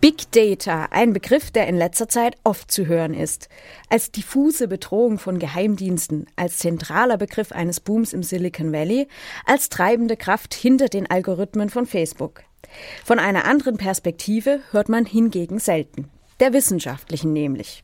Big 0.00 0.30
Data, 0.30 0.86
ein 0.92 1.12
Begriff, 1.12 1.50
der 1.50 1.66
in 1.66 1.76
letzter 1.76 2.08
Zeit 2.08 2.36
oft 2.44 2.70
zu 2.70 2.86
hören 2.86 3.14
ist. 3.14 3.48
Als 3.88 4.12
diffuse 4.12 4.68
Bedrohung 4.68 5.18
von 5.18 5.40
Geheimdiensten, 5.40 6.26
als 6.36 6.58
zentraler 6.58 7.16
Begriff 7.16 7.50
eines 7.50 7.80
Booms 7.80 8.12
im 8.12 8.22
Silicon 8.22 8.72
Valley, 8.72 9.08
als 9.44 9.70
treibende 9.70 10.16
Kraft 10.16 10.54
hinter 10.54 10.86
den 10.86 11.10
Algorithmen 11.10 11.68
von 11.68 11.84
Facebook. 11.84 12.44
Von 13.04 13.18
einer 13.18 13.44
anderen 13.44 13.76
Perspektive 13.76 14.60
hört 14.70 14.88
man 14.88 15.04
hingegen 15.04 15.58
selten. 15.58 16.08
Der 16.38 16.52
wissenschaftlichen 16.52 17.32
nämlich. 17.32 17.82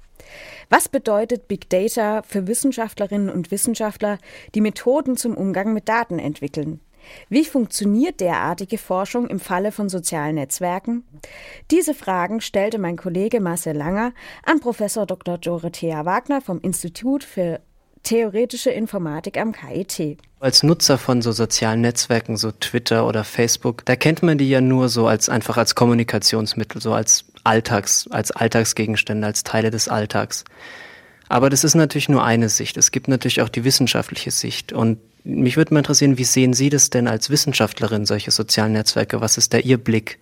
Was 0.71 0.89
bedeutet 0.89 1.49
Big 1.49 1.69
Data 1.69 2.23
für 2.23 2.47
Wissenschaftlerinnen 2.47 3.29
und 3.29 3.51
Wissenschaftler, 3.51 4.19
die 4.55 4.61
Methoden 4.61 5.17
zum 5.17 5.37
Umgang 5.37 5.73
mit 5.73 5.89
Daten 5.89 6.21
entwickeln? 6.21 6.81
Wie 7.29 7.45
funktioniert 7.45 8.21
derartige 8.21 8.79
Forschung 8.79 9.27
im 9.29 9.41
Falle 9.41 9.73
von 9.73 9.89
sozialen 9.89 10.37
Netzwerken? 10.37 11.05
Diese 11.71 11.95
Fragen 11.95 12.41
stellte 12.41 12.79
mein 12.79 12.97
Kollege 12.97 13.41
Marcel 13.41 13.77
Langer 13.77 14.13
an 14.45 14.61
Professor 14.61 15.07
Dr. 15.07 15.39
Dorothea 15.39 16.05
Wagner 16.05 16.41
vom 16.41 16.61
Institut 16.61 17.25
für 17.25 17.61
theoretische 18.05 18.71
Informatik 18.71 19.39
am 19.39 19.53
KIT. 19.53 20.19
Als 20.39 20.63
Nutzer 20.63 20.99
von 20.99 21.23
so 21.23 21.33
sozialen 21.33 21.81
Netzwerken, 21.81 22.37
so 22.37 22.53
Twitter 22.53 23.07
oder 23.07 23.25
Facebook, 23.25 23.85
da 23.87 23.97
kennt 23.97 24.23
man 24.23 24.39
die 24.39 24.49
ja 24.49 24.61
nur 24.61 24.89
so 24.89 25.07
als 25.07 25.29
einfach 25.29 25.57
als 25.57 25.75
Kommunikationsmittel, 25.75 26.81
so 26.81 26.93
als 26.93 27.25
Alltags, 27.45 28.07
als 28.11 28.31
Alltagsgegenstände, 28.31 29.27
als 29.27 29.43
Teile 29.43 29.71
des 29.71 29.89
Alltags. 29.89 30.45
Aber 31.29 31.51
das 31.51 31.65
ist 31.65 31.75
natürlich 31.75 32.09
nur 32.09 32.25
eine 32.25 32.49
Sicht. 32.49 32.77
Es 32.77 32.91
gibt 32.91 33.09
natürlich 33.09 33.41
auch 33.41 33.49
die 33.49 33.65
wissenschaftliche 33.65 34.31
Sicht. 34.31 34.73
Und 34.73 34.99
mich 35.25 35.57
würde 35.57 35.73
mal 35.73 35.81
interessieren, 35.81 36.19
wie 36.19 36.25
sehen 36.25 36.53
Sie 36.53 36.69
das 36.69 36.91
denn 36.91 37.09
als 37.09 37.31
Wissenschaftlerin, 37.31 38.07
solche 38.07 38.31
sozialen 38.31 38.73
Netzwerke? 38.73 39.21
Was 39.21 39.39
ist 39.39 39.55
da 39.55 39.59
Ihr 39.59 39.79
Blick 39.79 40.19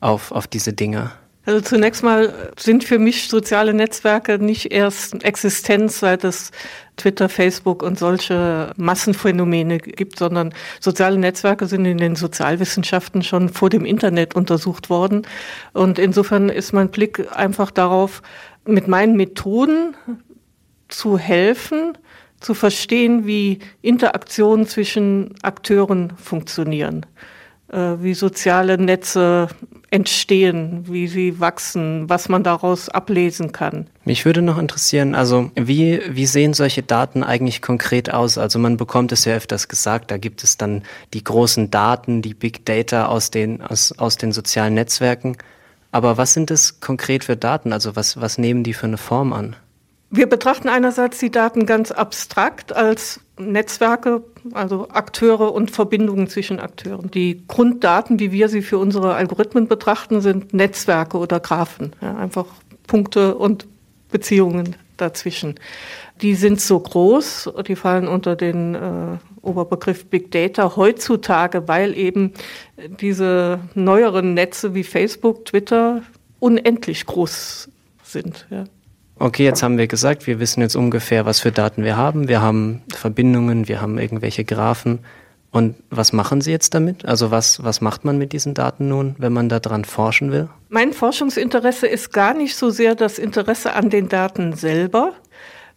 auf, 0.00 0.30
auf 0.30 0.46
diese 0.46 0.72
Dinge? 0.72 1.12
Also 1.44 1.60
zunächst 1.60 2.04
mal 2.04 2.52
sind 2.56 2.84
für 2.84 3.00
mich 3.00 3.28
soziale 3.28 3.74
Netzwerke 3.74 4.38
nicht 4.38 4.72
erst 4.72 5.24
Existenz, 5.24 5.98
seit 5.98 6.22
es 6.22 6.52
Twitter, 6.96 7.28
Facebook 7.28 7.82
und 7.82 7.98
solche 7.98 8.72
Massenphänomene 8.76 9.78
gibt, 9.78 10.20
sondern 10.20 10.54
soziale 10.78 11.18
Netzwerke 11.18 11.66
sind 11.66 11.84
in 11.84 11.98
den 11.98 12.14
Sozialwissenschaften 12.14 13.22
schon 13.22 13.48
vor 13.48 13.70
dem 13.70 13.84
Internet 13.84 14.36
untersucht 14.36 14.88
worden. 14.88 15.22
Und 15.72 15.98
insofern 15.98 16.48
ist 16.48 16.72
mein 16.72 16.90
Blick 16.90 17.26
einfach 17.34 17.72
darauf, 17.72 18.22
mit 18.64 18.86
meinen 18.86 19.16
Methoden 19.16 19.96
zu 20.92 21.18
helfen, 21.18 21.98
zu 22.40 22.54
verstehen, 22.54 23.26
wie 23.26 23.60
Interaktionen 23.82 24.66
zwischen 24.66 25.34
Akteuren 25.42 26.12
funktionieren, 26.16 27.06
äh, 27.68 27.94
wie 28.00 28.14
soziale 28.14 28.78
Netze 28.78 29.48
entstehen, 29.90 30.84
wie 30.88 31.06
sie 31.06 31.38
wachsen, 31.38 32.08
was 32.08 32.30
man 32.30 32.42
daraus 32.42 32.88
ablesen 32.88 33.52
kann. 33.52 33.86
Mich 34.04 34.24
würde 34.24 34.40
noch 34.40 34.58
interessieren, 34.58 35.14
also 35.14 35.50
wie, 35.54 36.00
wie 36.08 36.24
sehen 36.26 36.54
solche 36.54 36.82
Daten 36.82 37.22
eigentlich 37.22 37.60
konkret 37.60 38.12
aus? 38.12 38.38
Also 38.38 38.58
man 38.58 38.78
bekommt 38.78 39.12
es 39.12 39.26
ja 39.26 39.34
öfters 39.34 39.68
gesagt, 39.68 40.10
da 40.10 40.16
gibt 40.16 40.42
es 40.44 40.56
dann 40.56 40.82
die 41.12 41.22
großen 41.22 41.70
Daten, 41.70 42.22
die 42.22 42.32
Big 42.32 42.64
Data 42.64 43.06
aus 43.06 43.30
den, 43.30 43.60
aus, 43.60 43.92
aus 43.98 44.16
den 44.16 44.32
sozialen 44.32 44.74
Netzwerken. 44.74 45.36
Aber 45.90 46.16
was 46.16 46.32
sind 46.32 46.50
das 46.50 46.80
konkret 46.80 47.22
für 47.22 47.36
Daten? 47.36 47.74
Also 47.74 47.94
was, 47.94 48.18
was 48.18 48.38
nehmen 48.38 48.64
die 48.64 48.72
für 48.72 48.86
eine 48.86 48.96
Form 48.96 49.34
an? 49.34 49.56
Wir 50.14 50.28
betrachten 50.28 50.68
einerseits 50.68 51.18
die 51.20 51.30
Daten 51.30 51.64
ganz 51.64 51.90
abstrakt 51.90 52.76
als 52.76 53.20
Netzwerke, 53.38 54.22
also 54.52 54.90
Akteure 54.90 55.54
und 55.54 55.70
Verbindungen 55.70 56.28
zwischen 56.28 56.60
Akteuren. 56.60 57.10
Die 57.10 57.46
Grunddaten, 57.48 58.20
wie 58.20 58.30
wir 58.30 58.50
sie 58.50 58.60
für 58.60 58.76
unsere 58.76 59.14
Algorithmen 59.14 59.68
betrachten, 59.68 60.20
sind 60.20 60.52
Netzwerke 60.52 61.16
oder 61.16 61.40
Graphen, 61.40 61.94
ja, 62.02 62.14
einfach 62.14 62.44
Punkte 62.86 63.36
und 63.36 63.66
Beziehungen 64.10 64.76
dazwischen. 64.98 65.54
Die 66.20 66.34
sind 66.34 66.60
so 66.60 66.78
groß, 66.78 67.50
die 67.66 67.74
fallen 67.74 68.06
unter 68.06 68.36
den 68.36 68.74
äh, 68.74 69.16
Oberbegriff 69.40 70.04
Big 70.04 70.30
Data 70.30 70.76
heutzutage, 70.76 71.68
weil 71.68 71.96
eben 71.96 72.34
diese 73.00 73.60
neueren 73.74 74.34
Netze 74.34 74.74
wie 74.74 74.84
Facebook, 74.84 75.46
Twitter 75.46 76.02
unendlich 76.38 77.06
groß 77.06 77.70
sind. 78.02 78.46
Ja. 78.50 78.64
Okay, 79.22 79.44
jetzt 79.44 79.62
haben 79.62 79.78
wir 79.78 79.86
gesagt, 79.86 80.26
wir 80.26 80.40
wissen 80.40 80.62
jetzt 80.62 80.74
ungefähr, 80.74 81.24
was 81.24 81.38
für 81.38 81.52
Daten 81.52 81.84
wir 81.84 81.96
haben. 81.96 82.26
Wir 82.26 82.42
haben 82.42 82.82
Verbindungen, 82.92 83.68
wir 83.68 83.80
haben 83.80 83.96
irgendwelche 83.96 84.44
Graphen. 84.44 84.98
Und 85.52 85.76
was 85.90 86.12
machen 86.12 86.40
Sie 86.40 86.50
jetzt 86.50 86.74
damit? 86.74 87.04
Also 87.04 87.30
was, 87.30 87.62
was 87.62 87.80
macht 87.80 88.04
man 88.04 88.18
mit 88.18 88.32
diesen 88.32 88.52
Daten 88.52 88.88
nun, 88.88 89.14
wenn 89.18 89.32
man 89.32 89.48
daran 89.48 89.84
forschen 89.84 90.32
will? 90.32 90.48
Mein 90.70 90.92
Forschungsinteresse 90.92 91.86
ist 91.86 92.12
gar 92.12 92.34
nicht 92.34 92.56
so 92.56 92.70
sehr 92.70 92.96
das 92.96 93.20
Interesse 93.20 93.74
an 93.74 93.90
den 93.90 94.08
Daten 94.08 94.54
selber, 94.54 95.12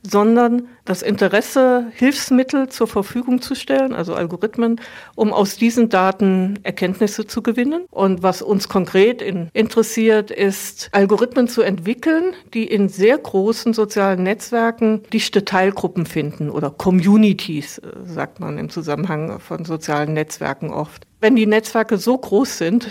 sondern 0.09 0.67
das 0.85 1.01
Interesse, 1.01 1.87
Hilfsmittel 1.95 2.69
zur 2.69 2.87
Verfügung 2.87 3.41
zu 3.41 3.55
stellen, 3.55 3.93
also 3.93 4.13
Algorithmen, 4.13 4.79
um 5.15 5.33
aus 5.33 5.57
diesen 5.57 5.89
Daten 5.89 6.59
Erkenntnisse 6.63 7.25
zu 7.25 7.41
gewinnen. 7.41 7.85
Und 7.89 8.23
was 8.23 8.41
uns 8.41 8.69
konkret 8.69 9.21
in, 9.21 9.49
interessiert, 9.53 10.31
ist, 10.31 10.89
Algorithmen 10.91 11.47
zu 11.47 11.61
entwickeln, 11.61 12.33
die 12.53 12.65
in 12.65 12.89
sehr 12.89 13.17
großen 13.17 13.73
sozialen 13.73 14.23
Netzwerken 14.23 15.01
dichte 15.11 15.43
Teilgruppen 15.45 16.05
finden 16.05 16.49
oder 16.49 16.69
Communities, 16.69 17.79
äh, 17.79 17.89
sagt 18.05 18.39
man 18.39 18.57
im 18.57 18.69
Zusammenhang 18.69 19.39
von 19.39 19.65
sozialen 19.65 20.13
Netzwerken 20.13 20.71
oft. 20.71 21.07
Wenn 21.19 21.35
die 21.35 21.47
Netzwerke 21.47 21.97
so 21.97 22.17
groß 22.17 22.57
sind, 22.57 22.87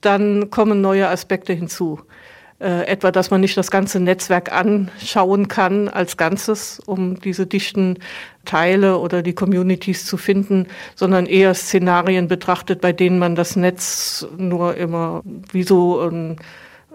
dann 0.00 0.50
kommen 0.50 0.80
neue 0.80 1.08
Aspekte 1.08 1.52
hinzu. 1.52 2.00
Äh, 2.60 2.86
etwa, 2.86 3.12
dass 3.12 3.30
man 3.30 3.40
nicht 3.40 3.56
das 3.56 3.70
ganze 3.70 4.00
Netzwerk 4.00 4.50
anschauen 4.50 5.46
kann 5.46 5.86
als 5.86 6.16
Ganzes, 6.16 6.80
um 6.86 7.20
diese 7.20 7.46
dichten 7.46 7.98
Teile 8.44 8.98
oder 8.98 9.22
die 9.22 9.32
Communities 9.32 10.04
zu 10.04 10.16
finden, 10.16 10.66
sondern 10.96 11.26
eher 11.26 11.54
Szenarien 11.54 12.26
betrachtet, 12.26 12.80
bei 12.80 12.92
denen 12.92 13.20
man 13.20 13.36
das 13.36 13.54
Netz 13.54 14.26
nur 14.36 14.76
immer 14.76 15.22
wie 15.52 15.62
so 15.62 16.00
ein 16.00 16.38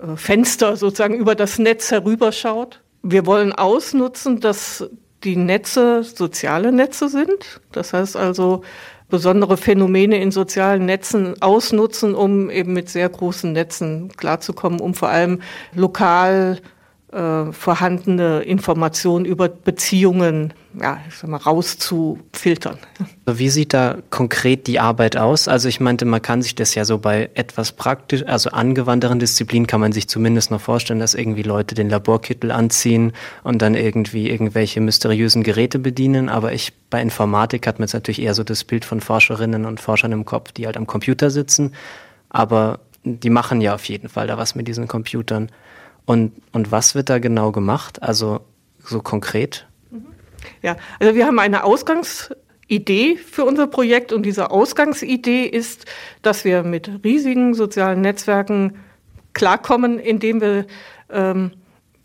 äh, 0.01 0.17
Fenster 0.17 0.75
sozusagen 0.75 1.15
über 1.15 1.33
das 1.33 1.59
Netz 1.59 1.91
herüberschaut. 1.91 2.81
Wir 3.01 3.25
wollen 3.25 3.53
ausnutzen, 3.53 4.41
dass 4.41 4.89
die 5.23 5.35
Netze 5.35 6.03
soziale 6.03 6.71
Netze 6.71 7.09
sind. 7.09 7.61
Das 7.71 7.93
heißt 7.93 8.15
also, 8.17 8.63
besondere 9.09 9.57
Phänomene 9.57 10.19
in 10.21 10.31
sozialen 10.31 10.85
Netzen 10.85 11.41
ausnutzen, 11.41 12.15
um 12.15 12.49
eben 12.49 12.73
mit 12.73 12.89
sehr 12.89 13.07
großen 13.09 13.51
Netzen 13.51 14.11
klarzukommen, 14.17 14.79
um 14.79 14.93
vor 14.93 15.09
allem 15.09 15.41
lokal 15.73 16.59
äh, 17.13 17.51
vorhandene 17.51 18.41
Informationen 18.41 19.25
über 19.25 19.49
Beziehungen 19.49 20.53
ja, 20.79 20.99
ich 21.07 21.15
sag 21.15 21.29
mal, 21.29 21.37
rauszufiltern. 21.37 22.77
Wie 23.25 23.49
sieht 23.49 23.73
da 23.73 23.97
konkret 24.09 24.65
die 24.67 24.79
Arbeit 24.79 25.17
aus? 25.17 25.47
Also 25.47 25.69
ich 25.69 25.79
meinte, 25.79 26.05
man 26.05 26.21
kann 26.21 26.41
sich 26.41 26.55
das 26.55 26.73
ja 26.73 26.83
so 26.83 26.97
bei 26.97 27.29
etwas 27.35 27.73
praktisch, 27.73 28.23
also 28.25 28.49
angewandteren 28.49 29.19
Disziplinen 29.19 29.67
kann 29.67 29.79
man 29.79 29.91
sich 29.91 30.07
zumindest 30.07 30.51
noch 30.51 30.61
vorstellen, 30.61 30.99
dass 30.99 31.13
irgendwie 31.13 31.43
Leute 31.43 31.75
den 31.75 31.89
Laborkittel 31.89 32.51
anziehen 32.51 33.13
und 33.43 33.61
dann 33.61 33.75
irgendwie 33.75 34.29
irgendwelche 34.29 34.81
mysteriösen 34.81 35.43
Geräte 35.43 35.79
bedienen. 35.79 36.29
Aber 36.29 36.53
ich 36.53 36.73
bei 36.89 37.01
Informatik 37.01 37.67
hat 37.67 37.79
man 37.79 37.85
jetzt 37.85 37.93
natürlich 37.93 38.21
eher 38.21 38.33
so 38.33 38.43
das 38.43 38.63
Bild 38.63 38.85
von 38.85 38.99
Forscherinnen 38.99 39.65
und 39.65 39.79
Forschern 39.79 40.11
im 40.11 40.25
Kopf, 40.25 40.51
die 40.51 40.65
halt 40.65 40.77
am 40.77 40.87
Computer 40.87 41.29
sitzen. 41.29 41.73
Aber 42.29 42.79
die 43.03 43.29
machen 43.29 43.61
ja 43.61 43.75
auf 43.75 43.85
jeden 43.85 44.09
Fall 44.09 44.27
da 44.27 44.37
was 44.37 44.55
mit 44.55 44.67
diesen 44.67 44.87
Computern. 44.87 45.49
Und, 46.05 46.33
und 46.51 46.71
was 46.71 46.95
wird 46.95 47.09
da 47.09 47.19
genau 47.19 47.51
gemacht? 47.51 48.01
Also 48.03 48.41
so 48.79 49.01
konkret? 49.01 49.67
Ja, 50.61 50.75
also 50.99 51.15
wir 51.15 51.25
haben 51.25 51.39
eine 51.39 51.63
Ausgangsidee 51.63 53.15
für 53.17 53.45
unser 53.45 53.67
Projekt 53.67 54.11
und 54.11 54.23
diese 54.23 54.51
Ausgangsidee 54.51 55.45
ist, 55.45 55.85
dass 56.21 56.43
wir 56.43 56.63
mit 56.63 57.03
riesigen 57.03 57.53
sozialen 57.53 58.01
Netzwerken 58.01 58.77
klarkommen, 59.33 59.99
indem 59.99 60.41
wir 60.41 60.65
ähm, 61.09 61.51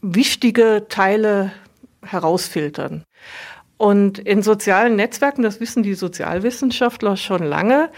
wichtige 0.01 0.87
Teile 0.89 1.53
herausfiltern. 2.03 3.05
Und 3.77 4.19
in 4.19 4.43
sozialen 4.43 4.97
Netzwerken, 4.97 5.43
das 5.43 5.61
wissen 5.61 5.83
die 5.83 5.95
Sozialwissenschaftler 5.95 7.17
schon 7.17 7.43
lange, 7.45 7.91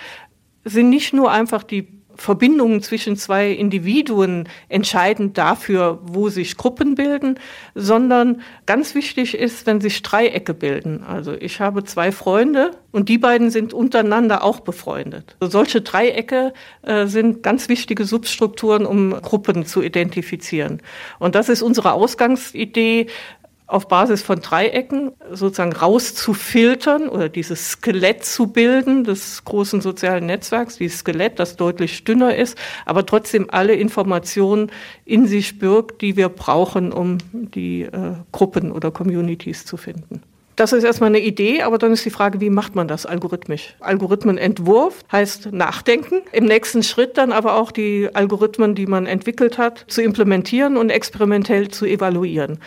sind 0.65 0.91
nicht 0.91 1.15
nur 1.15 1.31
einfach 1.31 1.63
die 1.63 2.00
Verbindungen 2.21 2.83
zwischen 2.83 3.17
zwei 3.17 3.51
Individuen 3.51 4.47
entscheidend 4.69 5.39
dafür, 5.39 6.01
wo 6.03 6.29
sich 6.29 6.59
Gruppen 6.59 6.95
bilden, 6.95 7.39
sondern 7.75 8.43
ganz 8.67 8.95
wichtig 8.95 9.35
ist, 9.35 9.67
wenn 9.67 9.81
sich 9.81 10.03
Dreiecke 10.03 10.53
bilden. 10.53 11.03
Also 11.03 11.33
ich 11.33 11.61
habe 11.61 11.83
zwei 11.85 12.13
Freunde 12.13 12.73
und 12.93 13.09
die 13.09 13.17
beiden 13.17 13.51
sind 13.51 13.73
untereinander 13.73 14.45
auch 14.45 14.61
befreundet. 14.61 15.35
Also 15.41 15.53
solche 15.53 15.81
Dreiecke 15.81 16.53
äh, 16.83 17.07
sind 17.07 17.43
ganz 17.43 17.71
wichtige 17.71 18.05
Substrukturen, 18.05 18.85
um 18.85 19.13
Gruppen 19.23 19.65
zu 19.65 19.81
identifizieren. 19.81 20.83
Und 21.21 21.35
das 21.35 21.49
ist 21.49 21.63
unsere 21.63 21.93
Ausgangsidee, 21.93 23.07
auf 23.71 23.89
Basis 23.89 24.23
von 24.23 24.41
Dreiecken 24.41 25.13
sozusagen 25.31 25.73
rauszufiltern 25.73 27.09
oder 27.09 27.29
dieses 27.29 27.71
Skelett 27.71 28.25
zu 28.25 28.49
bilden 28.49 29.05
des 29.05 29.45
großen 29.45 29.81
sozialen 29.81 30.27
Netzwerks, 30.27 30.77
dieses 30.77 31.01
Skelett, 31.01 31.39
das 31.39 31.57
deutlich 31.57 32.05
dünner 32.05 32.35
ist, 32.35 32.59
aber 32.85 33.07
trotzdem 33.07 33.47
alle 33.51 33.75
Informationen 33.75 34.71
in 35.05 35.27
sich 35.27 35.59
birgt, 35.59 36.03
die 36.03 36.17
wir 36.17 36.29
brauchen, 36.29 36.93
um 36.93 37.19
die 37.33 37.83
äh, 37.83 38.15
Gruppen 38.33 38.73
oder 38.73 38.91
Communities 38.91 39.65
zu 39.65 39.77
finden. 39.77 40.23
Das 40.57 40.75
ist 40.75 40.85
erstmal 40.85 41.09
eine 41.09 41.21
Idee, 41.21 41.63
aber 41.63 41.79
dann 41.79 41.93
ist 41.93 42.05
die 42.05 42.11
Frage, 42.11 42.41
wie 42.43 42.51
macht 42.51 42.75
man 42.75 42.87
das 42.87 43.07
algorithmisch? 43.07 43.77
Algorithmenentwurf 43.81 45.01
heißt 45.11 45.53
nachdenken, 45.53 46.17
im 46.33 46.45
nächsten 46.45 46.83
Schritt 46.83 47.17
dann 47.17 47.33
aber 47.33 47.55
auch 47.55 47.71
die 47.71 48.11
Algorithmen, 48.13 48.75
die 48.75 48.87
man 48.87 49.07
entwickelt 49.07 49.57
hat, 49.57 49.87
zu 49.89 50.03
implementieren 50.03 50.77
und 50.77 50.91
experimentell 50.91 51.69
zu 51.69 51.87
evaluieren. 51.87 52.59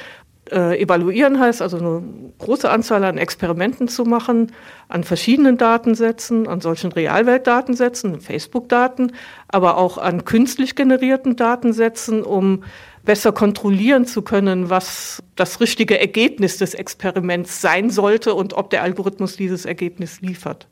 Äh, 0.51 0.81
evaluieren 0.81 1.39
heißt 1.39 1.61
also 1.61 1.77
eine 1.77 2.03
große 2.37 2.69
Anzahl 2.69 3.03
an 3.05 3.17
Experimenten 3.17 3.87
zu 3.87 4.03
machen, 4.03 4.51
an 4.89 5.05
verschiedenen 5.05 5.57
Datensätzen, 5.57 6.47
an 6.47 6.59
solchen 6.59 6.91
Realweltdatensätzen, 6.91 8.19
Facebook-Daten, 8.19 9.13
aber 9.47 9.77
auch 9.77 9.97
an 9.97 10.25
künstlich 10.25 10.75
generierten 10.75 11.37
Datensätzen, 11.37 12.23
um 12.23 12.63
besser 13.05 13.31
kontrollieren 13.31 14.05
zu 14.05 14.21
können, 14.21 14.69
was 14.69 15.23
das 15.35 15.59
richtige 15.59 15.99
Ergebnis 15.99 16.57
des 16.57 16.73
Experiments 16.73 17.61
sein 17.61 17.89
sollte 17.89 18.33
und 18.33 18.53
ob 18.53 18.69
der 18.69 18.83
Algorithmus 18.83 19.35
dieses 19.35 19.65
Ergebnis 19.65 20.21
liefert. 20.21 20.67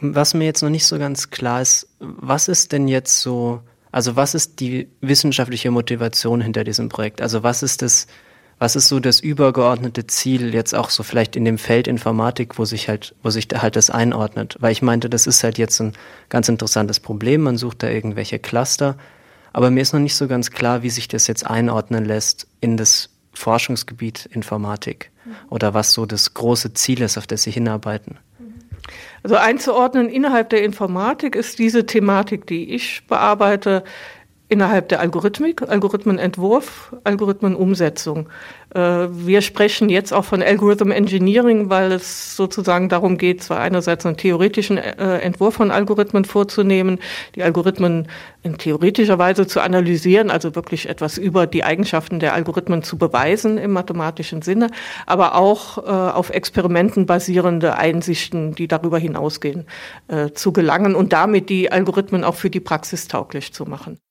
Was 0.00 0.34
mir 0.34 0.44
jetzt 0.44 0.62
noch 0.62 0.70
nicht 0.70 0.86
so 0.86 0.98
ganz 0.98 1.30
klar 1.30 1.62
ist, 1.62 1.88
was 2.00 2.48
ist 2.48 2.72
denn 2.72 2.88
jetzt 2.88 3.20
so, 3.20 3.60
also 3.90 4.16
was 4.16 4.34
ist 4.34 4.60
die 4.60 4.88
wissenschaftliche 5.00 5.70
Motivation 5.70 6.40
hinter 6.40 6.64
diesem 6.64 6.88
Projekt? 6.88 7.22
Also 7.22 7.42
was 7.42 7.62
ist 7.62 7.82
das, 7.82 8.06
was 8.62 8.76
ist 8.76 8.86
so 8.86 9.00
das 9.00 9.18
übergeordnete 9.18 10.06
Ziel 10.06 10.54
jetzt 10.54 10.72
auch 10.72 10.90
so 10.90 11.02
vielleicht 11.02 11.34
in 11.34 11.44
dem 11.44 11.58
Feld 11.58 11.88
Informatik, 11.88 12.60
wo 12.60 12.64
sich 12.64 12.88
halt, 12.88 13.12
wo 13.20 13.28
sich 13.28 13.48
halt 13.52 13.74
das 13.74 13.90
einordnet? 13.90 14.56
Weil 14.60 14.70
ich 14.70 14.82
meinte, 14.82 15.10
das 15.10 15.26
ist 15.26 15.42
halt 15.42 15.58
jetzt 15.58 15.80
ein 15.80 15.94
ganz 16.28 16.48
interessantes 16.48 17.00
Problem. 17.00 17.40
Man 17.40 17.56
sucht 17.56 17.82
da 17.82 17.88
irgendwelche 17.88 18.38
Cluster. 18.38 18.96
Aber 19.52 19.72
mir 19.72 19.80
ist 19.80 19.92
noch 19.92 19.98
nicht 19.98 20.14
so 20.14 20.28
ganz 20.28 20.52
klar, 20.52 20.84
wie 20.84 20.90
sich 20.90 21.08
das 21.08 21.26
jetzt 21.26 21.44
einordnen 21.44 22.04
lässt 22.04 22.46
in 22.60 22.76
das 22.76 23.10
Forschungsgebiet 23.34 24.26
Informatik 24.26 25.10
oder 25.50 25.74
was 25.74 25.92
so 25.92 26.06
das 26.06 26.32
große 26.32 26.72
Ziel 26.72 27.02
ist, 27.02 27.18
auf 27.18 27.26
das 27.26 27.42
Sie 27.42 27.50
hinarbeiten. 27.50 28.18
Also 29.24 29.34
einzuordnen 29.34 30.08
innerhalb 30.08 30.50
der 30.50 30.62
Informatik 30.62 31.34
ist 31.34 31.58
diese 31.58 31.84
Thematik, 31.84 32.46
die 32.46 32.72
ich 32.72 33.08
bearbeite, 33.08 33.82
innerhalb 34.52 34.90
der 34.90 35.00
Algorithmik, 35.00 35.62
Algorithmenentwurf, 35.62 36.94
Algorithmenumsetzung. 37.04 38.28
Äh, 38.74 39.08
wir 39.10 39.40
sprechen 39.40 39.88
jetzt 39.88 40.12
auch 40.12 40.26
von 40.26 40.42
Algorithm 40.42 40.90
Engineering, 40.90 41.70
weil 41.70 41.90
es 41.92 42.36
sozusagen 42.36 42.90
darum 42.90 43.16
geht, 43.16 43.42
zwar 43.42 43.60
einerseits 43.60 44.04
einen 44.04 44.18
theoretischen 44.18 44.76
äh, 44.76 45.18
Entwurf 45.20 45.54
von 45.54 45.70
Algorithmen 45.70 46.26
vorzunehmen, 46.26 46.98
die 47.34 47.42
Algorithmen 47.42 48.08
in 48.42 48.58
theoretischer 48.58 49.18
Weise 49.18 49.46
zu 49.46 49.60
analysieren, 49.60 50.30
also 50.30 50.54
wirklich 50.54 50.86
etwas 50.86 51.16
über 51.16 51.46
die 51.46 51.64
Eigenschaften 51.64 52.20
der 52.20 52.34
Algorithmen 52.34 52.82
zu 52.82 52.98
beweisen 52.98 53.56
im 53.56 53.72
mathematischen 53.72 54.42
Sinne, 54.42 54.68
aber 55.06 55.34
auch 55.34 55.78
äh, 55.78 55.90
auf 55.90 56.28
Experimenten 56.28 57.06
basierende 57.06 57.78
Einsichten, 57.78 58.54
die 58.54 58.68
darüber 58.68 58.98
hinausgehen, 58.98 59.66
zu 60.34 60.52
gelangen 60.52 60.94
und 60.94 61.12
damit 61.12 61.48
die 61.48 61.70
Algorithmen 61.72 62.24
auch 62.24 62.34
für 62.34 62.50
die 62.50 62.60
Praxis 62.60 63.08
tauglich 63.08 63.52
zu 63.52 63.64
machen. 63.64 64.01